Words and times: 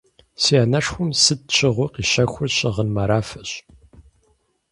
Си 0.41 0.53
анэшхуэм 0.63 1.09
сыт 1.23 1.41
щыгъуи 1.55 1.87
къищэхур 1.93 2.49
щыгъын 2.57 2.89
морафэщ. 2.95 3.49